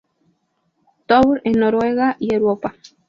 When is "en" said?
1.43-1.59